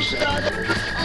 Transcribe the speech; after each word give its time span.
Over 0.00 0.99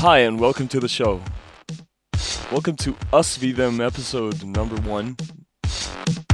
Hi, 0.00 0.18
and 0.20 0.38
welcome 0.38 0.68
to 0.68 0.78
the 0.78 0.88
show. 0.88 1.20
Welcome 2.52 2.76
to 2.76 2.94
Us 3.12 3.36
v 3.36 3.50
Them 3.50 3.80
episode 3.80 4.44
number 4.44 4.76
one, 4.88 5.16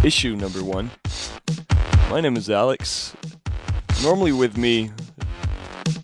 issue 0.02 0.36
number 0.36 0.62
one. 0.62 0.91
My 2.10 2.20
name 2.20 2.36
is 2.36 2.50
Alex. 2.50 3.16
Normally, 4.02 4.32
with 4.32 4.58
me 4.58 4.91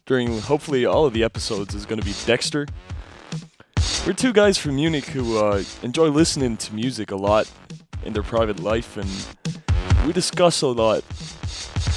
during 0.06 0.40
hopefully 0.40 0.86
all 0.86 1.04
of 1.04 1.12
the 1.12 1.22
episodes 1.22 1.74
is 1.74 1.84
going 1.84 2.00
to 2.00 2.04
be 2.04 2.14
Dexter. 2.24 2.66
We're 4.06 4.14
two 4.14 4.32
guys 4.32 4.56
from 4.56 4.76
Munich 4.76 5.04
who 5.04 5.36
uh, 5.36 5.62
enjoy 5.82 6.08
listening 6.08 6.56
to 6.56 6.74
music 6.74 7.10
a 7.10 7.16
lot 7.16 7.50
in 8.04 8.14
their 8.14 8.22
private 8.22 8.60
life, 8.60 8.96
and 8.96 10.06
we 10.06 10.14
discuss 10.14 10.62
a 10.62 10.68
lot. 10.68 11.04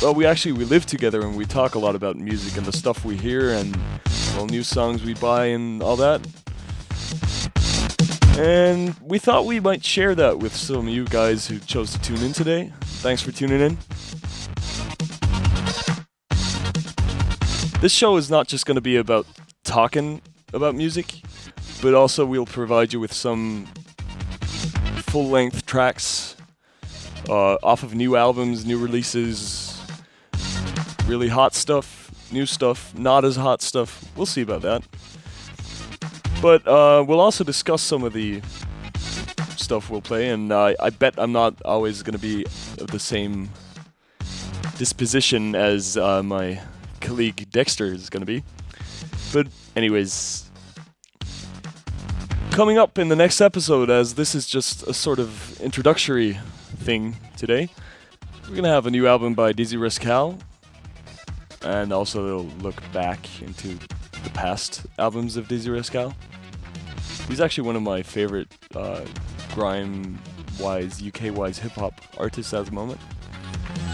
Well, 0.01 0.13
we 0.13 0.25
actually 0.25 0.51
we 0.51 0.65
live 0.65 0.85
together 0.85 1.21
and 1.21 1.37
we 1.37 1.45
talk 1.45 1.75
a 1.75 1.79
lot 1.79 1.95
about 1.95 2.17
music 2.17 2.57
and 2.57 2.65
the 2.65 2.73
stuff 2.73 3.05
we 3.05 3.15
hear 3.15 3.51
and 3.51 3.79
well, 4.33 4.47
new 4.47 4.63
songs 4.63 5.03
we 5.03 5.13
buy 5.13 5.47
and 5.47 5.81
all 5.83 5.95
that. 5.95 6.21
And 8.37 8.95
we 9.01 9.19
thought 9.19 9.45
we 9.45 9.59
might 9.59 9.85
share 9.85 10.15
that 10.15 10.39
with 10.39 10.55
some 10.55 10.87
of 10.87 10.93
you 10.93 11.05
guys 11.05 11.47
who 11.47 11.59
chose 11.59 11.91
to 11.93 12.01
tune 12.01 12.21
in 12.23 12.33
today. 12.33 12.73
Thanks 12.81 13.21
for 13.21 13.31
tuning 13.31 13.61
in. 13.61 13.77
This 17.79 17.91
show 17.91 18.17
is 18.17 18.31
not 18.31 18.47
just 18.47 18.65
going 18.65 18.75
to 18.75 18.81
be 18.81 18.95
about 18.95 19.27
talking 19.63 20.21
about 20.53 20.73
music, 20.73 21.21
but 21.81 21.93
also 21.93 22.25
we'll 22.25 22.45
provide 22.45 22.93
you 22.93 22.99
with 22.99 23.13
some 23.13 23.67
full 25.11 25.27
length 25.27 25.65
tracks 25.65 26.35
uh, 27.29 27.55
off 27.61 27.83
of 27.83 27.93
new 27.93 28.15
albums, 28.15 28.65
new 28.65 28.79
releases, 28.79 29.79
really 31.05 31.27
hot 31.27 31.53
stuff, 31.53 32.02
new 32.33 32.45
stuff, 32.45 32.97
not 32.97 33.23
as 33.23 33.35
hot 33.35 33.61
stuff. 33.61 34.03
We'll 34.15 34.25
see 34.25 34.41
about 34.41 34.61
that. 34.63 34.83
But 36.41 36.67
uh, 36.67 37.05
we'll 37.07 37.21
also 37.21 37.43
discuss 37.43 37.81
some 37.81 38.03
of 38.03 38.11
the 38.11 38.41
stuff 39.55 39.89
we'll 39.89 40.01
play, 40.01 40.29
and 40.29 40.51
uh, 40.51 40.73
I 40.79 40.89
bet 40.89 41.13
I'm 41.17 41.31
not 41.31 41.61
always 41.63 42.03
going 42.03 42.19
to 42.19 42.19
be 42.19 42.45
of 42.79 42.87
the 42.87 42.99
same 42.99 43.49
disposition 44.77 45.55
as 45.55 45.95
uh, 45.95 46.21
my 46.21 46.59
colleague 46.99 47.49
Dexter 47.51 47.85
is 47.85 48.09
going 48.09 48.21
to 48.21 48.25
be. 48.25 48.43
But, 49.31 49.47
anyways, 49.75 50.49
coming 52.51 52.77
up 52.77 52.97
in 52.97 53.07
the 53.07 53.15
next 53.15 53.39
episode, 53.41 53.89
as 53.89 54.15
this 54.15 54.35
is 54.35 54.45
just 54.45 54.83
a 54.83 54.93
sort 54.93 55.19
of 55.19 55.61
introductory 55.61 56.37
thing 56.77 57.15
today, 57.37 57.69
we're 58.43 58.49
going 58.49 58.63
to 58.63 58.69
have 58.69 58.85
a 58.85 58.91
new 58.91 59.07
album 59.07 59.33
by 59.33 59.53
Dizzee 59.53 59.79
Rascal, 59.79 60.37
and 61.63 61.93
also 61.93 62.27
it'll 62.27 62.57
look 62.61 62.81
back 62.91 63.41
into 63.41 63.77
the 64.23 64.29
past 64.33 64.85
albums 64.99 65.37
of 65.37 65.47
Dizzee 65.47 65.73
Rascal. 65.73 66.13
He's 67.27 67.41
actually 67.41 67.65
one 67.65 67.75
of 67.75 67.81
my 67.81 68.03
favorite 68.03 68.47
uh, 68.75 69.05
grime-wise, 69.53 71.05
UK-wise 71.05 71.59
hip-hop 71.59 72.01
artists 72.17 72.53
at 72.53 72.65
the 72.65 72.71
moment. 72.71 72.99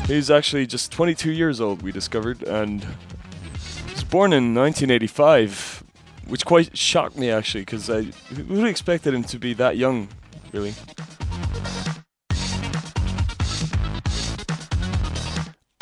He's 0.07 0.31
actually 0.31 0.65
just 0.65 0.91
22 0.91 1.31
years 1.31 1.61
old, 1.61 1.81
we 1.81 1.91
discovered, 1.91 2.41
and 2.43 2.83
he 2.83 3.93
was 3.93 4.03
born 4.03 4.33
in 4.33 4.55
1985, 4.55 5.83
which 6.27 6.45
quite 6.45 6.75
shocked 6.75 7.17
me 7.17 7.29
actually, 7.29 7.61
because 7.61 7.89
I 7.89 8.07
would 8.47 8.65
expected 8.65 9.13
him 9.13 9.23
to 9.25 9.37
be 9.37 9.53
that 9.53 9.77
young, 9.77 10.07
really. 10.51 10.73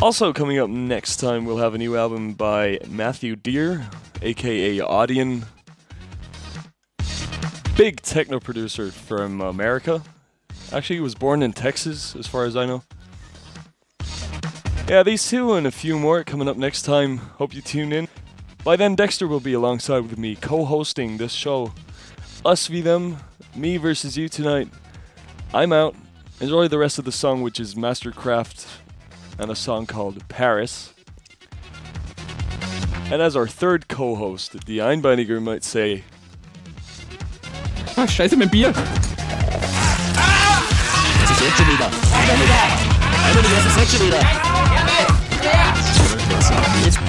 Also, 0.08 0.32
coming 0.32 0.58
up 0.58 0.70
next 0.70 1.18
time, 1.18 1.44
we'll 1.44 1.58
have 1.58 1.76
a 1.76 1.78
new 1.78 1.98
album 1.98 2.32
by 2.32 2.80
Matthew 2.88 3.36
Dear, 3.36 3.90
aka 4.22 4.78
Audion. 4.78 5.44
Big 7.76 8.00
techno 8.00 8.40
producer 8.40 8.90
from 8.90 9.42
America. 9.42 10.02
Actually, 10.72 10.96
he 10.96 11.02
was 11.02 11.14
born 11.14 11.44
in 11.44 11.52
Texas, 11.52 12.16
as 12.16 12.26
far 12.26 12.46
as 12.46 12.56
I 12.56 12.66
know. 12.66 12.84
Yeah, 14.88 15.04
these 15.04 15.30
two 15.30 15.56
and 15.56 15.68
a 15.68 15.72
few 15.72 16.00
more 16.00 16.24
coming 16.24 16.48
up 16.48 16.56
next 16.56 16.84
time. 16.84 17.18
Hope 17.18 17.54
you 17.54 17.62
tune 17.62 17.92
in. 17.92 18.08
By 18.64 18.78
then, 18.78 18.96
Dexter 18.96 19.28
will 19.28 19.42
be 19.42 19.52
alongside 19.52 20.04
with 20.04 20.18
me, 20.18 20.38
co 20.38 20.64
hosting 20.64 21.18
this 21.18 21.34
show. 21.34 21.74
Us 22.46 22.68
v 22.68 22.80
them, 22.80 23.18
me 23.54 23.76
versus 23.76 24.16
you 24.16 24.30
tonight. 24.30 24.70
I'm 25.54 25.74
out. 25.74 25.98
Enjoy 26.40 26.70
the 26.70 26.78
rest 26.78 26.98
of 26.98 27.04
the 27.04 27.12
song, 27.12 27.42
which 27.42 27.60
is 27.60 27.76
Mastercraft 27.76 28.66
and 29.40 29.52
a 29.52 29.56
song 29.56 29.86
called 29.86 30.28
Paris. 30.30 30.94
And 33.12 33.22
as 33.22 33.36
our 33.36 33.48
third 33.48 33.88
co 33.88 34.16
host, 34.16 34.66
the 34.66 34.80
Einbeiniger 34.80 35.40
might 35.42 35.64
say, 35.64 36.04
Ah, 37.96 38.06
scheiße, 38.06 38.36
mein 38.38 38.50
Bier. 38.50 38.74
Was 38.74 38.82
ist 41.32 41.42
jetzt 41.42 41.58
schon 41.58 41.68
wieder? 41.68 41.86
Einmal 41.86 43.44
was 43.44 43.66
ist 43.66 43.78
jetzt 43.78 43.98
schon 43.98 44.08
wieder? 44.08 44.20
Jetzt 46.86 47.00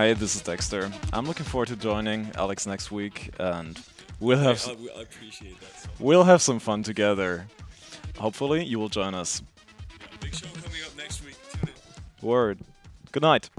Hi, 0.00 0.14
this 0.14 0.34
is 0.34 0.40
Dexter. 0.40 0.90
I'm 1.12 1.26
looking 1.26 1.44
forward 1.44 1.68
to 1.68 1.76
joining 1.76 2.30
Alex 2.34 2.66
next 2.66 2.90
week, 2.90 3.34
and 3.38 3.78
we'll 4.18 4.38
have 4.38 4.56
s- 4.56 4.66
I 4.70 5.02
appreciate 5.02 5.60
that. 5.60 5.88
we'll 5.98 6.24
have 6.24 6.40
some 6.40 6.58
fun 6.58 6.82
together. 6.82 7.46
Hopefully, 8.16 8.64
you 8.64 8.78
will 8.78 8.88
join 8.88 9.12
us. 9.14 9.42
Big 10.22 10.34
show 10.34 10.46
coming 10.46 10.80
up 10.86 10.96
next 10.96 11.22
week. 11.22 11.34
Word. 12.22 12.60
Good 13.12 13.22
night. 13.22 13.50